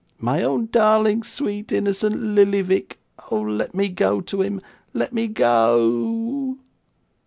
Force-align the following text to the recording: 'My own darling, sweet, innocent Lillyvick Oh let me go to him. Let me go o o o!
'My 0.17 0.41
own 0.41 0.65
darling, 0.71 1.21
sweet, 1.21 1.71
innocent 1.71 2.19
Lillyvick 2.35 2.97
Oh 3.29 3.39
let 3.39 3.75
me 3.75 3.87
go 3.87 4.19
to 4.19 4.41
him. 4.41 4.59
Let 4.95 5.13
me 5.13 5.27
go 5.27 5.75
o 5.75 5.91
o 5.91 6.57
o! 6.57 6.57